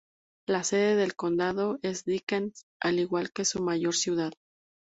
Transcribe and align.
La 0.47 0.63
sede 0.63 0.95
del 0.95 1.15
condado 1.15 1.77
es 1.83 2.05
Dickens, 2.05 2.65
al 2.81 2.97
igual 2.97 3.31
que 3.31 3.45
su 3.45 3.61
mayor 3.61 3.93
ciudad. 3.93 4.31